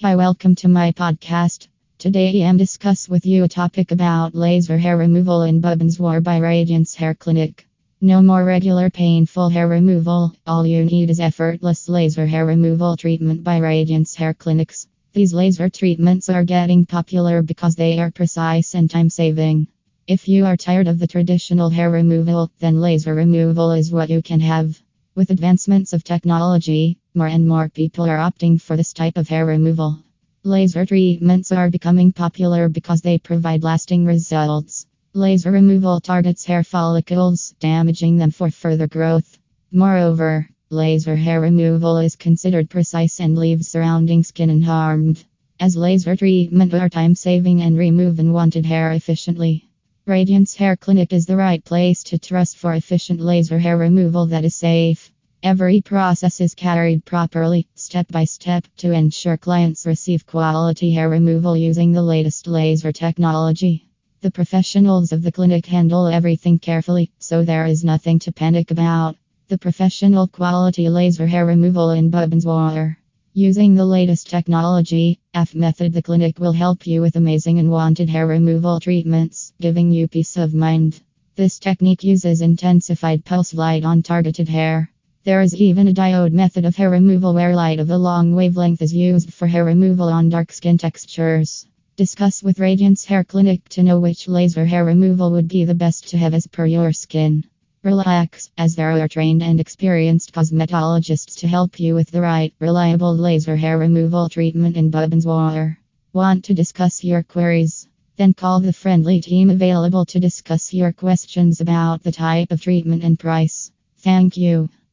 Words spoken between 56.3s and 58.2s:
is carried properly, step